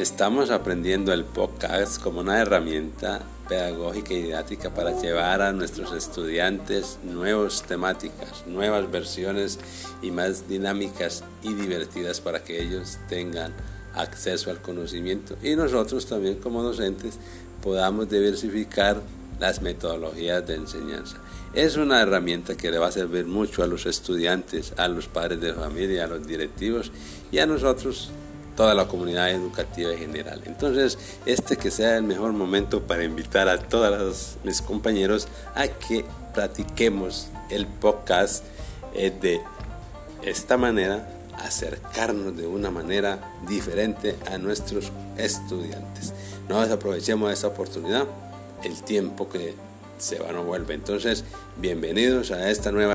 estamos 0.00 0.48
aprendiendo 0.48 1.12
el 1.12 1.24
podcast 1.24 2.00
como 2.00 2.20
una 2.20 2.40
herramienta 2.40 3.20
pedagógica 3.50 4.14
y 4.14 4.22
didáctica 4.22 4.72
para 4.72 4.98
llevar 4.98 5.42
a 5.42 5.52
nuestros 5.52 5.92
estudiantes 5.92 6.98
nuevas 7.04 7.64
temáticas, 7.64 8.46
nuevas 8.46 8.90
versiones 8.90 9.58
y 10.00 10.10
más 10.10 10.48
dinámicas 10.48 11.22
y 11.42 11.52
divertidas 11.52 12.22
para 12.22 12.42
que 12.42 12.62
ellos 12.62 12.98
tengan 13.10 13.52
acceso 13.94 14.50
al 14.50 14.62
conocimiento 14.62 15.36
y 15.42 15.54
nosotros 15.54 16.06
también 16.06 16.36
como 16.36 16.62
docentes 16.62 17.18
podamos 17.62 18.08
diversificar 18.08 19.02
las 19.38 19.60
metodologías 19.60 20.46
de 20.46 20.54
enseñanza. 20.54 21.18
Es 21.52 21.76
una 21.76 22.00
herramienta 22.00 22.56
que 22.56 22.70
le 22.70 22.78
va 22.78 22.86
a 22.86 22.92
servir 22.92 23.26
mucho 23.26 23.62
a 23.62 23.66
los 23.66 23.84
estudiantes, 23.84 24.72
a 24.78 24.88
los 24.88 25.08
padres 25.08 25.42
de 25.42 25.52
familia, 25.52 26.04
a 26.04 26.08
los 26.08 26.26
directivos 26.26 26.90
y 27.30 27.38
a 27.38 27.46
nosotros, 27.46 28.10
toda 28.60 28.74
la 28.74 28.86
comunidad 28.88 29.30
educativa 29.30 29.90
en 29.90 30.00
general. 30.00 30.42
Entonces, 30.44 30.98
este 31.24 31.56
que 31.56 31.70
sea 31.70 31.96
el 31.96 32.02
mejor 32.02 32.34
momento 32.34 32.82
para 32.82 33.04
invitar 33.04 33.48
a 33.48 33.58
todos 33.58 34.36
mis 34.44 34.60
compañeros 34.60 35.28
a 35.54 35.66
que 35.66 36.04
practiquemos 36.34 37.28
el 37.48 37.66
podcast 37.66 38.44
eh, 38.92 39.14
de 39.18 39.40
esta 40.22 40.58
manera 40.58 41.08
acercarnos 41.38 42.36
de 42.36 42.46
una 42.46 42.70
manera 42.70 43.32
diferente 43.48 44.14
a 44.30 44.36
nuestros 44.36 44.92
estudiantes. 45.16 46.12
No 46.46 46.60
desaprovechemos 46.60 47.32
esta 47.32 47.46
oportunidad, 47.46 48.04
el 48.62 48.82
tiempo 48.82 49.30
que 49.30 49.54
se 49.96 50.18
va 50.18 50.32
no 50.32 50.44
vuelve. 50.44 50.74
Entonces, 50.74 51.24
bienvenidos 51.56 52.30
a 52.30 52.50
esta 52.50 52.70
nueva... 52.70 52.94